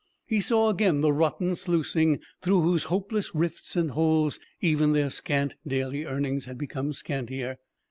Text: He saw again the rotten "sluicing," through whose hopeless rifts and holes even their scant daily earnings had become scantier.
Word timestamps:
He 0.25 0.41
saw 0.41 0.69
again 0.69 1.01
the 1.01 1.13
rotten 1.13 1.53
"sluicing," 1.53 2.21
through 2.41 2.61
whose 2.61 2.85
hopeless 2.85 3.35
rifts 3.35 3.75
and 3.75 3.91
holes 3.91 4.39
even 4.59 4.93
their 4.93 5.11
scant 5.11 5.53
daily 5.67 6.05
earnings 6.05 6.45
had 6.45 6.57
become 6.57 6.91
scantier. 6.91 7.57